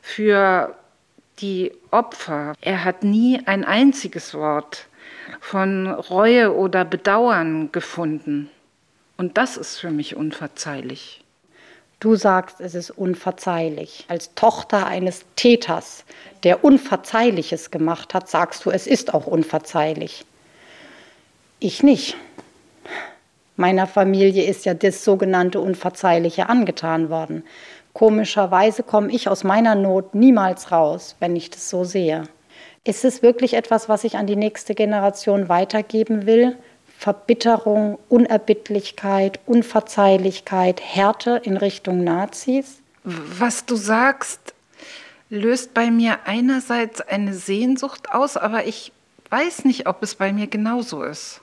für 0.00 0.74
die 1.40 1.72
Opfer. 1.90 2.54
Er 2.60 2.84
hat 2.84 3.04
nie 3.04 3.40
ein 3.46 3.64
einziges 3.64 4.34
Wort 4.34 4.86
von 5.40 5.88
Reue 5.88 6.54
oder 6.54 6.84
Bedauern 6.84 7.72
gefunden. 7.72 8.50
Und 9.16 9.36
das 9.38 9.56
ist 9.56 9.78
für 9.78 9.90
mich 9.90 10.16
unverzeihlich. 10.16 11.23
Du 12.04 12.16
sagst, 12.16 12.60
es 12.60 12.74
ist 12.74 12.90
unverzeihlich. 12.90 14.04
Als 14.08 14.34
Tochter 14.34 14.86
eines 14.86 15.24
Täters, 15.36 16.04
der 16.42 16.62
Unverzeihliches 16.62 17.70
gemacht 17.70 18.12
hat, 18.12 18.28
sagst 18.28 18.66
du, 18.66 18.70
es 18.70 18.86
ist 18.86 19.14
auch 19.14 19.26
unverzeihlich. 19.26 20.26
Ich 21.60 21.82
nicht. 21.82 22.14
Meiner 23.56 23.86
Familie 23.86 24.44
ist 24.44 24.66
ja 24.66 24.74
das 24.74 25.02
sogenannte 25.02 25.60
Unverzeihliche 25.60 26.50
angetan 26.50 27.08
worden. 27.08 27.42
Komischerweise 27.94 28.82
komme 28.82 29.10
ich 29.10 29.30
aus 29.30 29.42
meiner 29.42 29.74
Not 29.74 30.14
niemals 30.14 30.72
raus, 30.72 31.16
wenn 31.20 31.34
ich 31.34 31.48
das 31.48 31.70
so 31.70 31.84
sehe. 31.84 32.24
Ist 32.84 33.06
es 33.06 33.22
wirklich 33.22 33.54
etwas, 33.54 33.88
was 33.88 34.04
ich 34.04 34.18
an 34.18 34.26
die 34.26 34.36
nächste 34.36 34.74
Generation 34.74 35.48
weitergeben 35.48 36.26
will? 36.26 36.54
Verbitterung, 37.04 37.98
Unerbittlichkeit, 38.08 39.38
Unverzeihlichkeit, 39.44 40.80
Härte 40.80 41.38
in 41.44 41.58
Richtung 41.58 42.02
Nazis? 42.02 42.80
Was 43.02 43.66
du 43.66 43.76
sagst, 43.76 44.54
löst 45.28 45.74
bei 45.74 45.90
mir 45.90 46.20
einerseits 46.24 47.02
eine 47.02 47.34
Sehnsucht 47.34 48.10
aus, 48.10 48.38
aber 48.38 48.66
ich 48.66 48.90
weiß 49.28 49.66
nicht, 49.66 49.86
ob 49.86 50.02
es 50.02 50.14
bei 50.14 50.32
mir 50.32 50.46
genauso 50.46 51.02
ist. 51.02 51.42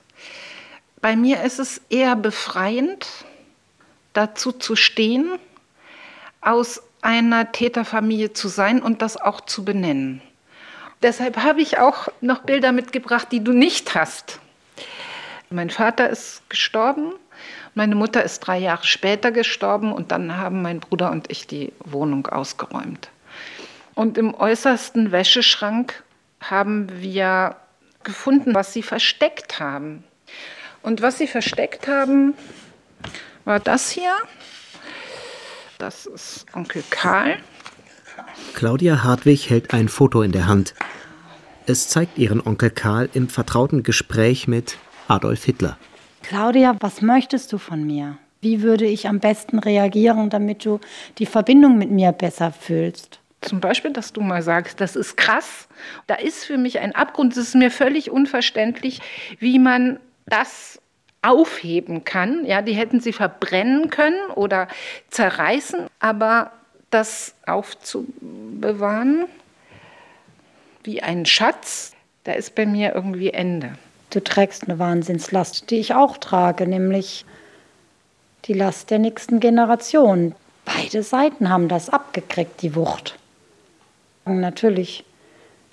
Bei 1.00 1.14
mir 1.14 1.44
ist 1.44 1.60
es 1.60 1.80
eher 1.88 2.16
befreiend, 2.16 3.06
dazu 4.14 4.50
zu 4.50 4.74
stehen, 4.74 5.30
aus 6.40 6.82
einer 7.02 7.52
Täterfamilie 7.52 8.32
zu 8.32 8.48
sein 8.48 8.82
und 8.82 9.00
das 9.00 9.16
auch 9.16 9.42
zu 9.42 9.64
benennen. 9.64 10.22
Deshalb 11.02 11.36
habe 11.36 11.60
ich 11.60 11.78
auch 11.78 12.08
noch 12.20 12.40
Bilder 12.40 12.72
mitgebracht, 12.72 13.28
die 13.30 13.44
du 13.44 13.52
nicht 13.52 13.94
hast. 13.94 14.40
Mein 15.52 15.70
Vater 15.70 16.08
ist 16.08 16.48
gestorben, 16.48 17.12
meine 17.74 17.94
Mutter 17.94 18.22
ist 18.22 18.40
drei 18.40 18.58
Jahre 18.58 18.84
später 18.84 19.32
gestorben 19.32 19.92
und 19.92 20.10
dann 20.10 20.36
haben 20.36 20.62
mein 20.62 20.80
Bruder 20.80 21.10
und 21.10 21.30
ich 21.30 21.46
die 21.46 21.72
Wohnung 21.84 22.26
ausgeräumt. 22.26 23.10
Und 23.94 24.16
im 24.16 24.34
äußersten 24.34 25.12
Wäscheschrank 25.12 26.02
haben 26.40 26.88
wir 27.00 27.56
gefunden, 28.02 28.54
was 28.54 28.72
sie 28.72 28.82
versteckt 28.82 29.60
haben. 29.60 30.04
Und 30.82 31.02
was 31.02 31.18
sie 31.18 31.26
versteckt 31.26 31.86
haben, 31.86 32.34
war 33.44 33.60
das 33.60 33.90
hier. 33.90 34.12
Das 35.78 36.06
ist 36.06 36.46
Onkel 36.54 36.82
Karl. 36.90 37.38
Claudia 38.54 39.04
Hartwig 39.04 39.50
hält 39.50 39.72
ein 39.72 39.88
Foto 39.88 40.22
in 40.22 40.32
der 40.32 40.46
Hand. 40.46 40.74
Es 41.66 41.88
zeigt 41.88 42.18
ihren 42.18 42.40
Onkel 42.44 42.70
Karl 42.70 43.08
im 43.14 43.28
vertrauten 43.28 43.82
Gespräch 43.82 44.48
mit 44.48 44.76
Adolf 45.08 45.44
Hitler. 45.44 45.76
Claudia, 46.22 46.76
was 46.80 47.02
möchtest 47.02 47.52
du 47.52 47.58
von 47.58 47.84
mir? 47.84 48.18
Wie 48.40 48.62
würde 48.62 48.86
ich 48.86 49.08
am 49.08 49.20
besten 49.20 49.58
reagieren, 49.58 50.30
damit 50.30 50.64
du 50.64 50.80
die 51.18 51.26
Verbindung 51.26 51.78
mit 51.78 51.90
mir 51.90 52.12
besser 52.12 52.52
fühlst? 52.52 53.20
Zum 53.40 53.60
Beispiel, 53.60 53.92
dass 53.92 54.12
du 54.12 54.20
mal 54.20 54.42
sagst, 54.42 54.80
das 54.80 54.96
ist 54.96 55.16
krass. 55.16 55.68
Da 56.06 56.14
ist 56.14 56.44
für 56.44 56.58
mich 56.58 56.78
ein 56.78 56.94
Abgrund. 56.94 57.32
Es 57.32 57.48
ist 57.48 57.54
mir 57.54 57.70
völlig 57.70 58.10
unverständlich, 58.10 59.00
wie 59.38 59.58
man 59.58 59.98
das 60.26 60.80
aufheben 61.22 62.04
kann. 62.04 62.44
Ja, 62.44 62.62
die 62.62 62.74
hätten 62.74 63.00
sie 63.00 63.12
verbrennen 63.12 63.90
können 63.90 64.30
oder 64.34 64.68
zerreißen, 65.10 65.86
aber 66.00 66.52
das 66.90 67.34
aufzubewahren 67.46 69.26
wie 70.84 71.02
ein 71.02 71.26
Schatz, 71.26 71.94
da 72.24 72.32
ist 72.32 72.54
bei 72.54 72.66
mir 72.66 72.94
irgendwie 72.94 73.30
Ende. 73.30 73.72
Du 74.12 74.22
trägst 74.22 74.64
eine 74.68 74.78
Wahnsinnslast, 74.78 75.70
die 75.70 75.78
ich 75.78 75.94
auch 75.94 76.18
trage, 76.18 76.66
nämlich 76.66 77.24
die 78.44 78.52
Last 78.52 78.90
der 78.90 78.98
nächsten 78.98 79.40
Generation. 79.40 80.34
Beide 80.66 81.02
Seiten 81.02 81.48
haben 81.48 81.68
das 81.68 81.88
abgekriegt, 81.88 82.60
die 82.60 82.74
Wucht. 82.74 83.18
Und 84.26 84.40
natürlich 84.40 85.04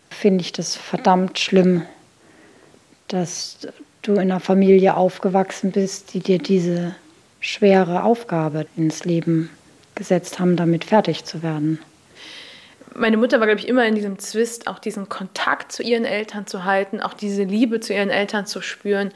finde 0.09 0.41
ich 0.41 0.53
das 0.53 0.77
verdammt 0.77 1.37
schlimm, 1.37 1.83
dass 3.09 3.67
du 4.03 4.13
in 4.13 4.19
einer 4.19 4.39
Familie 4.39 4.95
aufgewachsen 4.95 5.71
bist, 5.71 6.13
die 6.13 6.21
dir 6.21 6.37
diese 6.37 6.95
schwere 7.41 8.03
Aufgabe 8.03 8.67
ins 8.77 9.03
Leben 9.03 9.49
gesetzt 9.95 10.39
haben, 10.39 10.55
damit 10.55 10.85
fertig 10.85 11.25
zu 11.25 11.43
werden. 11.43 11.79
Meine 12.95 13.17
Mutter 13.17 13.39
war, 13.39 13.47
glaube 13.47 13.59
ich, 13.59 13.67
immer 13.67 13.85
in 13.85 13.95
diesem 13.95 14.19
Zwist, 14.19 14.67
auch 14.67 14.79
diesen 14.79 15.09
Kontakt 15.09 15.71
zu 15.71 15.83
ihren 15.83 16.05
Eltern 16.05 16.47
zu 16.47 16.63
halten, 16.63 17.01
auch 17.01 17.13
diese 17.13 17.43
Liebe 17.43 17.79
zu 17.79 17.93
ihren 17.93 18.09
Eltern 18.09 18.45
zu 18.45 18.61
spüren 18.61 19.11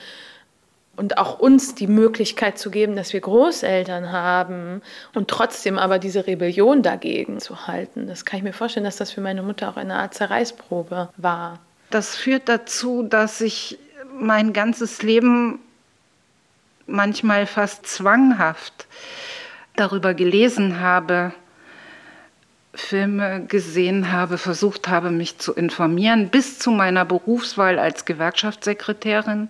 und 0.95 1.17
auch 1.17 1.39
uns 1.39 1.73
die 1.73 1.87
Möglichkeit 1.87 2.59
zu 2.59 2.69
geben, 2.69 2.95
dass 2.95 3.13
wir 3.13 3.21
Großeltern 3.21 4.11
haben 4.11 4.81
und 5.13 5.27
trotzdem 5.27 5.79
aber 5.79 5.97
diese 5.97 6.27
Rebellion 6.27 6.83
dagegen 6.83 7.39
zu 7.39 7.67
halten. 7.67 8.07
Das 8.07 8.25
kann 8.25 8.37
ich 8.37 8.43
mir 8.43 8.53
vorstellen, 8.53 8.83
dass 8.83 8.97
das 8.97 9.11
für 9.11 9.21
meine 9.21 9.41
Mutter 9.41 9.69
auch 9.69 9.77
eine 9.77 9.95
Art 9.95 10.13
Zerreißprobe 10.13 11.09
war. 11.17 11.59
Das 11.89 12.15
führt 12.15 12.47
dazu, 12.47 13.03
dass 13.03 13.41
ich 13.41 13.79
mein 14.13 14.53
ganzes 14.53 15.01
Leben 15.01 15.59
manchmal 16.85 17.47
fast 17.47 17.87
zwanghaft 17.87 18.87
darüber 19.75 20.13
gelesen 20.13 20.79
habe, 20.79 21.33
Filme 22.73 23.45
gesehen 23.47 24.11
habe, 24.11 24.37
versucht 24.37 24.87
habe, 24.87 25.11
mich 25.11 25.37
zu 25.37 25.53
informieren, 25.53 26.29
bis 26.29 26.59
zu 26.59 26.71
meiner 26.71 27.05
Berufswahl 27.05 27.77
als 27.77 28.05
Gewerkschaftssekretärin 28.05 29.49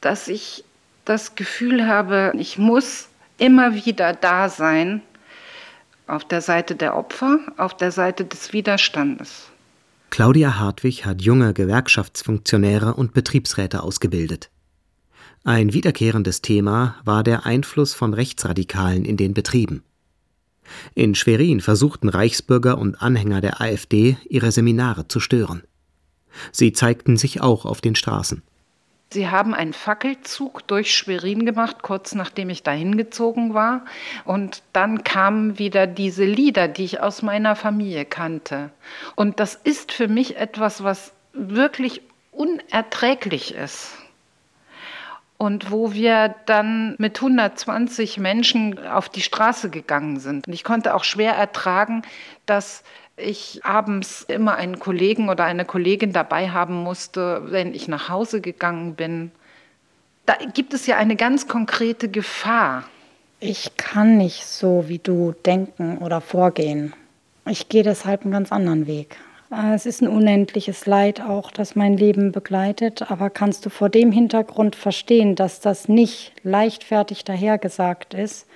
dass 0.00 0.28
ich 0.28 0.64
das 1.04 1.34
Gefühl 1.34 1.86
habe, 1.86 2.32
ich 2.38 2.58
muss 2.58 3.08
immer 3.38 3.74
wieder 3.74 4.12
da 4.12 4.48
sein, 4.48 5.02
auf 6.06 6.24
der 6.24 6.40
Seite 6.40 6.74
der 6.74 6.96
Opfer, 6.96 7.40
auf 7.56 7.76
der 7.76 7.92
Seite 7.92 8.24
des 8.24 8.52
Widerstandes. 8.52 9.48
Claudia 10.10 10.58
Hartwig 10.58 11.04
hat 11.04 11.20
junge 11.20 11.52
Gewerkschaftsfunktionäre 11.52 12.94
und 12.94 13.12
Betriebsräte 13.12 13.82
ausgebildet. 13.82 14.50
Ein 15.44 15.72
wiederkehrendes 15.72 16.40
Thema 16.40 16.96
war 17.04 17.22
der 17.22 17.46
Einfluss 17.46 17.94
von 17.94 18.14
Rechtsradikalen 18.14 19.04
in 19.04 19.16
den 19.16 19.34
Betrieben. 19.34 19.82
In 20.94 21.14
Schwerin 21.14 21.60
versuchten 21.60 22.08
Reichsbürger 22.08 22.78
und 22.78 23.02
Anhänger 23.02 23.40
der 23.40 23.60
AfD 23.60 24.16
ihre 24.28 24.52
Seminare 24.52 25.08
zu 25.08 25.20
stören. 25.20 25.62
Sie 26.52 26.72
zeigten 26.72 27.16
sich 27.16 27.40
auch 27.40 27.64
auf 27.64 27.80
den 27.80 27.94
Straßen. 27.94 28.42
Sie 29.10 29.28
haben 29.28 29.54
einen 29.54 29.72
Fackelzug 29.72 30.66
durch 30.66 30.94
Schwerin 30.94 31.46
gemacht, 31.46 31.78
kurz 31.80 32.14
nachdem 32.14 32.50
ich 32.50 32.62
dahin 32.62 32.98
gezogen 32.98 33.54
war. 33.54 33.86
Und 34.26 34.62
dann 34.74 35.02
kamen 35.02 35.58
wieder 35.58 35.86
diese 35.86 36.24
Lieder, 36.24 36.68
die 36.68 36.84
ich 36.84 37.00
aus 37.00 37.22
meiner 37.22 37.56
Familie 37.56 38.04
kannte. 38.04 38.70
Und 39.16 39.40
das 39.40 39.54
ist 39.54 39.92
für 39.92 40.08
mich 40.08 40.36
etwas, 40.36 40.84
was 40.84 41.12
wirklich 41.32 42.02
unerträglich 42.32 43.54
ist. 43.54 43.96
Und 45.38 45.70
wo 45.70 45.92
wir 45.92 46.34
dann 46.46 46.96
mit 46.98 47.18
120 47.18 48.18
Menschen 48.18 48.86
auf 48.86 49.08
die 49.08 49.22
Straße 49.22 49.70
gegangen 49.70 50.18
sind. 50.18 50.48
Und 50.48 50.52
ich 50.52 50.64
konnte 50.64 50.94
auch 50.94 51.04
schwer 51.04 51.34
ertragen, 51.34 52.02
dass 52.44 52.82
ich 53.16 53.64
abends 53.64 54.22
immer 54.22 54.56
einen 54.56 54.78
Kollegen 54.78 55.28
oder 55.28 55.44
eine 55.44 55.64
Kollegin 55.64 56.12
dabei 56.12 56.50
haben 56.50 56.74
musste, 56.82 57.42
wenn 57.46 57.74
ich 57.74 57.88
nach 57.88 58.08
Hause 58.08 58.40
gegangen 58.40 58.94
bin. 58.94 59.30
Da 60.26 60.34
gibt 60.54 60.74
es 60.74 60.86
ja 60.86 60.96
eine 60.96 61.16
ganz 61.16 61.48
konkrete 61.48 62.08
Gefahr. 62.08 62.84
Ich 63.40 63.76
kann 63.76 64.16
nicht 64.16 64.44
so 64.44 64.84
wie 64.88 64.98
du 64.98 65.34
denken 65.46 65.98
oder 65.98 66.20
vorgehen. 66.20 66.92
Ich 67.46 67.68
gehe 67.68 67.82
deshalb 67.82 68.22
einen 68.22 68.32
ganz 68.32 68.52
anderen 68.52 68.86
Weg. 68.86 69.16
Es 69.50 69.86
ist 69.86 70.02
ein 70.02 70.08
unendliches 70.08 70.84
Leid 70.84 71.22
auch, 71.22 71.50
das 71.50 71.74
mein 71.74 71.96
Leben 71.96 72.32
begleitet, 72.32 73.10
aber 73.10 73.30
kannst 73.30 73.64
du 73.64 73.70
vor 73.70 73.88
dem 73.88 74.12
Hintergrund 74.12 74.76
verstehen, 74.76 75.36
dass 75.36 75.60
das 75.60 75.88
nicht 75.88 76.32
leichtfertig 76.42 77.24
dahergesagt 77.24 78.12
ist, 78.12 78.46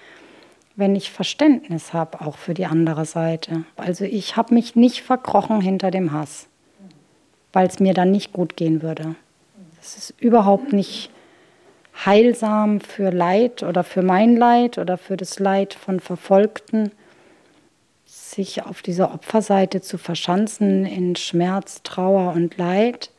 wenn 0.76 0.94
ich 0.94 1.11
Verständnis 1.11 1.94
habe, 1.94 2.20
auch 2.20 2.37
für 2.37 2.52
die 2.52 2.66
andere 2.66 3.07
Seite. 3.07 3.64
Also 3.76 4.05
ich 4.05 4.37
habe 4.37 4.52
mich 4.52 4.76
nicht 4.76 5.00
verkrochen 5.02 5.62
hinter 5.62 5.90
dem 5.90 6.12
Hass, 6.12 6.46
weil 7.55 7.66
es 7.66 7.81
mir 7.81 7.94
dann 7.94 8.11
nicht 8.11 8.35
gut 8.35 8.57
gehen 8.57 8.83
würde. 8.83 9.14
Es 9.81 9.96
ist 9.96 10.20
überhaupt 10.20 10.74
nicht 10.74 11.11
heilsam 12.05 12.81
für 12.81 13.11
Leid 13.11 13.62
oder 13.62 13.83
für 13.83 14.02
mein 14.02 14.37
Leid 14.37 14.76
oder 14.76 14.98
für 14.98 15.16
das 15.16 15.38
Leid 15.38 15.72
von 15.72 16.00
Verfolgten, 16.00 16.90
sich 18.35 18.64
auf 18.64 18.83
dieser 18.83 19.12
Opferseite 19.12 19.81
zu 19.81 19.99
verschanzen 19.99 20.87
in 20.87 21.16
Schmerz, 21.16 21.83
Trauer 21.83 22.33
und 22.33 22.57
Leid. 22.57 23.11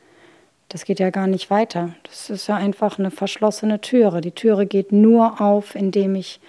Das 0.68 0.84
geht 0.84 0.98
ja 0.98 1.10
gar 1.10 1.26
nicht 1.26 1.50
weiter. 1.50 1.90
Das 2.02 2.30
ist 2.30 2.48
ja 2.48 2.56
einfach 2.56 2.98
eine 2.98 3.10
verschlossene 3.10 3.80
Türe. 3.80 4.20
Die 4.20 4.32
Türe 4.32 4.66
geht 4.66 4.92
nur 4.92 5.40
auf, 5.40 5.74
indem 5.74 6.16
ich 6.16 6.40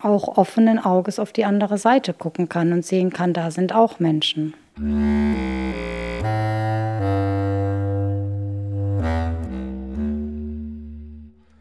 auch 0.00 0.36
offenen 0.36 0.80
Auges 0.80 1.20
auf 1.20 1.32
die 1.32 1.44
andere 1.44 1.78
Seite 1.78 2.12
gucken 2.12 2.48
kann 2.48 2.72
und 2.72 2.84
sehen 2.84 3.10
kann, 3.10 3.32
da 3.32 3.52
sind 3.52 3.72
auch 3.72 4.00
Menschen. 4.00 4.54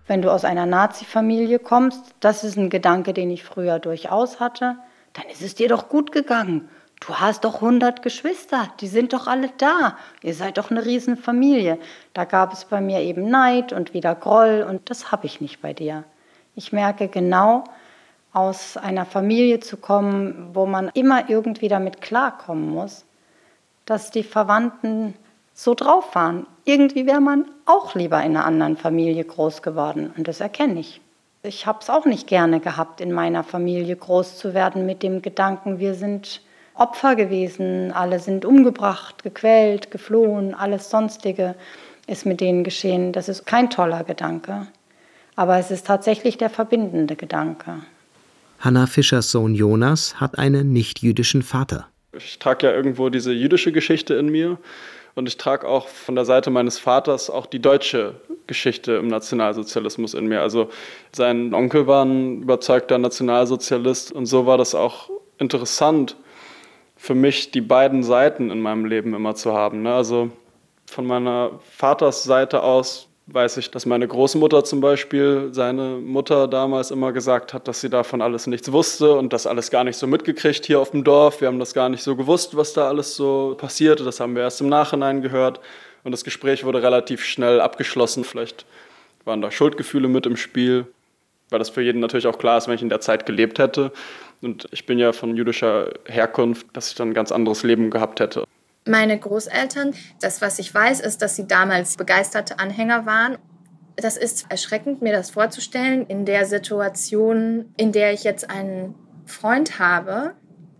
Wenn 0.08 0.22
du 0.24 0.32
aus 0.32 0.44
einer 0.44 0.66
Nazi-Familie 0.66 1.60
kommst, 1.60 2.16
das 2.20 2.44
ist 2.44 2.58
ein 2.58 2.72
Gedanke, 2.72 3.14
den 3.14 3.30
ich 3.30 3.44
früher 3.44 3.78
durchaus 3.78 4.40
hatte, 4.40 4.78
dann 5.14 5.26
ist 5.32 5.42
es 5.42 5.56
dir 5.56 5.68
doch 5.68 5.90
gut 5.90 6.12
gegangen. 6.12 6.70
Du 7.00 7.16
hast 7.16 7.46
doch 7.46 7.56
100 7.56 8.04
Geschwister, 8.04 8.72
die 8.80 8.88
sind 8.88 9.14
doch 9.14 9.26
alle 9.26 9.50
da. 9.58 9.98
Ihr 10.22 10.36
seid 10.36 10.60
doch 10.60 10.70
eine 10.70 10.86
Riesenfamilie. 10.86 11.80
Da 12.14 12.26
gab 12.26 12.54
es 12.54 12.66
bei 12.66 12.80
mir 12.80 13.00
eben 13.00 13.30
Neid 13.30 13.74
und 13.74 13.96
wieder 13.96 14.14
Groll 14.14 14.66
und 14.68 14.90
das 14.90 15.12
habe 15.12 15.26
ich 15.26 15.42
nicht 15.42 15.62
bei 15.62 15.74
dir. 15.74 16.04
Ich 16.56 16.72
merke 16.72 17.08
genau, 17.08 17.64
aus 18.34 18.78
einer 18.78 19.06
Familie 19.06 19.60
zu 19.60 19.78
kommen, 19.78 20.52
wo 20.54 20.66
man 20.66 20.90
immer 20.94 21.30
irgendwie 21.30 21.68
damit 21.68 22.02
klarkommen 22.02 22.70
muss, 22.70 23.04
dass 23.86 24.12
die 24.12 24.24
Verwandten 24.24 25.16
so 25.54 25.74
drauf 25.74 26.16
waren. 26.16 26.46
Irgendwie 26.66 27.06
wäre 27.06 27.22
man 27.22 27.50
auch 27.66 27.96
lieber 27.96 28.22
in 28.22 28.38
einer 28.38 28.46
anderen 28.46 28.78
Familie 28.78 29.24
groß 29.24 29.62
geworden 29.64 30.14
und 30.16 30.28
das 30.28 30.40
erkenne 30.40 30.80
ich. 30.80 31.02
Ich 31.44 31.66
habe 31.66 31.80
es 31.82 31.90
auch 31.90 32.06
nicht 32.06 32.28
gerne 32.28 32.60
gehabt, 32.60 33.02
in 33.02 33.12
meiner 33.12 33.44
Familie 33.44 33.96
groß 33.96 34.38
zu 34.38 34.54
werden 34.54 34.86
mit 34.86 35.02
dem 35.02 35.24
Gedanken, 35.24 35.80
wir 35.80 35.96
sind 35.96 36.42
Opfer 36.76 37.16
gewesen, 37.16 37.92
alle 37.92 38.20
sind 38.20 38.46
umgebracht, 38.46 39.24
gequält, 39.24 39.90
geflohen, 39.92 40.54
alles 40.54 40.90
sonstige 40.90 41.56
ist 42.08 42.26
mit 42.26 42.42
denen 42.42 42.64
geschehen. 42.64 43.12
Das 43.12 43.28
ist 43.28 43.46
kein 43.46 43.70
toller 43.70 44.04
Gedanke. 44.04 44.68
Aber 45.36 45.58
es 45.58 45.72
ist 45.72 45.88
tatsächlich 45.88 46.38
der 46.38 46.50
verbindende 46.50 47.16
Gedanke. 47.16 47.82
Hannah 48.60 48.86
Fischers 48.86 49.32
Sohn 49.32 49.56
Jonas 49.56 50.20
hat 50.20 50.38
einen 50.38 50.72
nicht-jüdischen 50.72 51.42
Vater. 51.42 51.88
Ich 52.14 52.38
trage 52.38 52.68
ja 52.68 52.74
irgendwo 52.74 53.10
diese 53.10 53.32
jüdische 53.32 53.72
Geschichte 53.72 54.14
in 54.14 54.30
mir 54.30 54.60
und 55.16 55.28
ich 55.28 55.38
trage 55.38 55.68
auch 55.68 55.88
von 55.88 56.16
der 56.16 56.26
Seite 56.26 56.50
meines 56.50 56.80
Vaters 56.80 57.30
auch 57.30 57.46
die 57.46 57.60
deutsche 57.60 58.16
Geschichte 58.48 58.94
im 58.94 59.08
Nationalsozialismus 59.08 60.14
in 60.14 60.28
mir. 60.28 60.42
Also 60.42 60.70
sein 61.12 61.54
Onkel 61.54 61.88
war 61.88 62.06
ein 62.06 62.42
überzeugter 62.44 62.98
Nationalsozialist 62.98 64.12
und 64.12 64.26
so 64.26 64.46
war 64.46 64.58
das 64.58 64.76
auch 64.76 65.10
interessant 65.38 66.16
für 66.96 67.16
mich, 67.16 67.52
die 67.52 67.62
beiden 67.62 68.04
Seiten 68.04 68.52
in 68.52 68.62
meinem 68.62 68.86
Leben 68.86 69.14
immer 69.14 69.36
zu 69.36 69.54
haben. 69.54 69.82
Ne? 69.82 69.94
Also 69.94 70.30
von 70.86 71.06
meiner 71.06 71.60
Vaters 71.64 72.24
Seite 72.24 72.62
aus 72.64 73.08
weiß 73.34 73.58
ich, 73.58 73.72
dass 73.72 73.86
meine 73.86 74.08
Großmutter 74.08 74.64
zum 74.64 74.82
Beispiel 74.82 75.50
seine 75.52 75.98
Mutter 75.98 76.48
damals 76.48 76.92
immer 76.92 77.12
gesagt 77.12 77.54
hat, 77.54 77.68
dass 77.68 77.82
sie 77.82 77.90
davon 77.90 78.22
alles 78.22 78.48
nichts 78.48 78.72
wusste 78.72 79.14
und 79.14 79.34
das 79.34 79.48
alles 79.48 79.72
gar 79.72 79.84
nicht 79.84 79.98
so 79.98 80.08
mitgekriegt 80.08 80.66
hier 80.66 80.80
auf 80.80 80.92
dem 80.92 81.04
Dorf. 81.04 81.42
Wir 81.42 81.48
haben 81.48 81.60
das 81.60 81.74
gar 81.74 81.90
nicht 81.90 82.04
so 82.04 82.16
gewusst, 82.16 82.56
was 82.58 82.74
da 82.74 82.88
alles 82.88 83.16
so 83.16 83.56
passierte. 83.58 84.04
Das 84.04 84.20
haben 84.20 84.36
wir 84.36 84.44
erst 84.44 84.62
im 84.62 84.70
Nachhinein 84.70 85.22
gehört. 85.22 85.60
Und 86.04 86.12
das 86.12 86.24
Gespräch 86.24 86.64
wurde 86.64 86.82
relativ 86.82 87.24
schnell 87.24 87.62
abgeschlossen. 87.62 88.24
Vielleicht 88.24 88.66
waren 89.26 89.42
da 89.42 89.52
Schuldgefühle 89.52 90.08
mit 90.08 90.26
im 90.26 90.36
Spiel, 90.36 90.88
weil 91.50 91.60
das 91.60 91.70
für 91.70 91.82
jeden 91.82 92.00
natürlich 92.00 92.28
auch 92.28 92.40
klar 92.40 92.58
ist, 92.58 92.68
wenn 92.68 92.76
ich 92.76 92.82
in 92.82 92.90
der 92.90 93.02
Zeit 93.02 93.26
gelebt 93.26 93.60
hätte. 93.60 93.92
Und 94.42 94.68
ich 94.72 94.86
bin 94.86 94.98
ja 94.98 95.14
von 95.14 95.36
jüdischer 95.38 95.94
Herkunft, 96.06 96.66
dass 96.74 96.90
ich 96.90 96.96
dann 96.96 97.10
ein 97.10 97.14
ganz 97.14 97.32
anderes 97.32 97.64
Leben 97.64 97.92
gehabt 97.92 98.20
hätte. 98.20 98.46
Meine 98.88 99.18
Großeltern, 99.20 99.94
das, 100.22 100.42
was 100.42 100.58
ich 100.58 100.74
weiß, 100.74 101.02
ist, 101.02 101.22
dass 101.22 101.36
sie 101.36 101.48
damals 101.48 101.98
begeisterte 101.98 102.58
Anhänger 102.58 103.06
waren. 103.06 103.38
Das 103.96 104.18
ist 104.18 104.46
erschreckend, 104.50 105.02
mir 105.02 105.14
das 105.14 105.30
vorzustellen, 105.30 106.08
in 106.08 106.26
der 106.26 106.46
Situation, 106.46 107.74
in 107.78 107.92
der 107.92 108.14
ich 108.14 108.24
jetzt 108.24 108.50
einen 108.50 108.96
Freund 109.26 109.78
habe, 109.78 110.34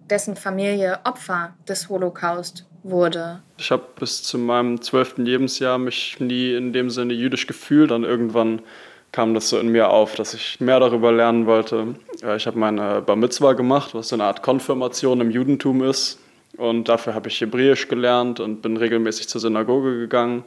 dessen 0.10 0.36
Familie 0.36 1.00
Opfer 1.04 1.54
des 1.68 1.90
Holocaust 1.90 2.66
wurde. 2.84 3.44
Ich 3.58 3.72
habe 3.72 3.84
bis 4.00 4.24
zu 4.24 4.40
meinem 4.40 4.82
zwölften 4.82 5.24
Lebensjahr 5.24 5.78
mich 5.78 6.20
nie 6.20 6.56
in 6.56 6.74
dem 6.74 6.90
Sinne 6.90 7.14
jüdisch 7.14 7.46
gefühlt. 7.46 7.92
Dann 7.92 8.04
irgendwann 8.04 8.62
kam 9.12 9.34
das 9.34 9.50
so 9.50 9.60
in 9.60 9.70
mir 9.70 9.90
auf, 9.90 10.16
dass 10.16 10.34
ich 10.34 10.60
mehr 10.60 10.80
darüber 10.80 11.12
lernen 11.12 11.46
wollte. 11.46 11.96
Ich 12.36 12.48
habe 12.48 12.58
meine 12.58 13.02
Bar 13.02 13.16
Mitzwa 13.16 13.54
gemacht, 13.54 13.94
was 13.94 14.10
so 14.10 14.16
eine 14.16 14.24
Art 14.24 14.42
Konfirmation 14.42 15.22
im 15.22 15.30
Judentum 15.30 15.84
ist. 15.84 16.18
Und 16.58 16.90
dafür 16.90 17.14
habe 17.14 17.30
ich 17.30 17.40
Hebräisch 17.40 17.88
gelernt 17.88 18.40
und 18.40 18.62
bin 18.62 18.78
regelmäßig 18.78 19.30
zur 19.30 19.42
Synagoge 19.42 19.98
gegangen 19.98 20.44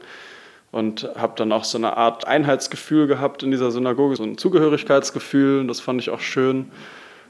und 0.71 1.09
habe 1.15 1.33
dann 1.37 1.51
auch 1.51 1.63
so 1.63 1.77
eine 1.77 1.97
Art 1.97 2.27
Einheitsgefühl 2.27 3.07
gehabt 3.07 3.43
in 3.43 3.51
dieser 3.51 3.71
Synagoge, 3.71 4.17
so 4.17 4.23
ein 4.23 4.37
Zugehörigkeitsgefühl. 4.37 5.61
Und 5.61 5.67
das 5.67 5.79
fand 5.79 6.01
ich 6.01 6.09
auch 6.09 6.19
schön. 6.19 6.71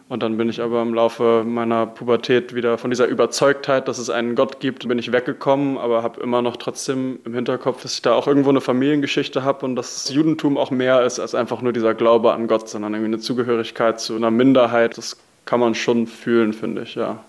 Und 0.08 0.22
dann 0.22 0.38
bin 0.38 0.50
ich 0.50 0.62
aber 0.62 0.84
im 0.84 0.94
Laufe 0.94 1.44
meiner 1.46 1.88
Pubertät 1.88 2.54
wieder 2.54 2.78
von 2.78 2.92
dieser 2.92 3.08
Überzeugtheit, 3.08 3.88
dass 3.88 3.98
es 3.98 4.12
einen 4.12 4.36
Gott 4.36 4.60
gibt, 4.60 4.88
bin 4.88 5.00
ich 5.00 5.12
weggekommen, 5.12 5.80
aber 5.80 6.04
habe 6.04 6.22
immer 6.22 6.44
noch 6.44 6.58
trotzdem 6.58 7.20
im 7.26 7.34
Hinterkopf, 7.34 7.82
dass 7.82 7.94
ich 7.94 8.02
da 8.04 8.14
auch 8.14 8.28
irgendwo 8.28 8.52
eine 8.52 8.62
Familiengeschichte 8.62 9.44
habe 9.44 9.66
und 9.66 9.76
dass 9.76 10.04
das 10.04 10.14
Judentum 10.14 10.60
auch 10.60 10.70
mehr 10.70 11.04
ist 11.04 11.20
als 11.20 11.34
einfach 11.34 11.62
nur 11.62 11.74
dieser 11.74 11.96
Glaube 11.96 12.34
an 12.34 12.48
Gott, 12.48 12.70
sondern 12.70 12.94
irgendwie 12.94 13.14
eine 13.14 13.20
Zugehörigkeit 13.20 14.00
zu 14.00 14.16
einer 14.16 14.30
Minderheit. 14.30 14.96
Das 14.96 15.18
kann 15.46 15.60
man 15.60 15.76
schon 15.76 16.08
fühlen, 16.08 16.54
finde 16.54 16.84
ich, 16.84 16.96
ja. 16.96 17.24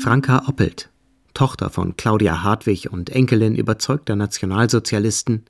Franka 0.00 0.44
Oppelt, 0.46 0.90
Tochter 1.34 1.70
von 1.70 1.96
Claudia 1.96 2.42
Hartwig 2.42 2.92
und 2.92 3.10
Enkelin 3.10 3.56
überzeugter 3.56 4.16
Nationalsozialisten, 4.16 5.44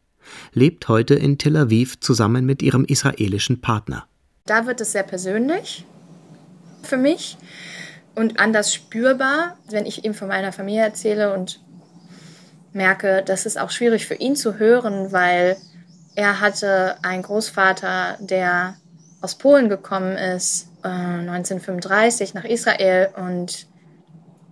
lebt 0.53 0.88
heute 0.88 1.14
in 1.14 1.37
Tel 1.38 1.57
Aviv 1.57 2.01
zusammen 2.01 2.47
mit 2.47 2.62
ihrem 2.62 2.85
israelischen 2.85 3.61
Partner. 3.61 4.07
Da 4.47 4.66
wird 4.66 4.81
es 4.81 4.92
sehr 4.92 5.03
persönlich 5.03 5.85
für 6.83 6.97
mich 6.97 7.37
und 8.14 8.38
anders 8.38 8.73
spürbar, 8.73 9.59
wenn 9.68 9.87
ich 9.87 10.05
ihm 10.05 10.14
von 10.14 10.29
meiner 10.29 10.53
Familie 10.53 10.83
erzähle 10.83 11.35
und 11.35 11.61
merke, 12.73 13.23
das 13.27 13.47
ist 13.47 13.59
auch 13.59 13.70
schwierig 13.70 14.07
für 14.07 14.14
ihn 14.14 14.37
zu 14.37 14.59
hören, 14.59 15.12
weil 15.12 15.57
er 16.14 16.40
hatte 16.40 16.96
einen 17.03 17.22
Großvater, 17.22 18.16
der 18.20 18.77
aus 19.20 19.37
Polen 19.37 19.68
gekommen 19.68 20.16
ist, 20.16 20.68
äh, 20.85 20.88
1935 20.88 22.35
nach 22.35 22.44
Israel 22.44 23.09
und 23.16 23.66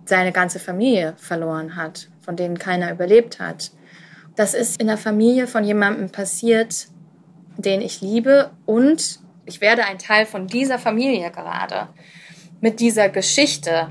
seine 0.05 0.33
ganze 0.33 0.59
Familie 0.59 1.15
verloren 1.17 1.77
hat, 1.77 2.09
von 2.23 2.37
denen 2.37 2.59
keiner 2.59 2.91
überlebt 2.91 3.39
hat. 3.39 3.71
Das 4.35 4.55
ist 4.55 4.81
in 4.81 4.87
der 4.87 4.97
Familie 4.97 5.47
von 5.47 5.63
jemandem 5.63 6.11
passiert, 6.11 6.89
den 7.59 7.83
ich 7.83 8.01
liebe 8.01 8.51
und 8.67 9.21
ich 9.45 9.61
werde 9.61 9.85
ein 9.85 9.99
Teil 9.99 10.27
von 10.27 10.47
dieser 10.47 10.79
Familie 10.79 11.31
gerade. 11.31 11.89
Mit 12.61 12.81
dieser 12.81 13.09
Geschichte. 13.09 13.91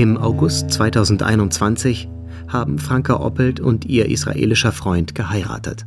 Im 0.00 0.16
August 0.16 0.70
2021 0.70 2.08
haben 2.48 2.78
Franka 2.78 3.20
Oppelt 3.20 3.60
und 3.60 3.84
ihr 3.84 4.08
israelischer 4.08 4.72
Freund 4.72 5.14
geheiratet. 5.14 5.84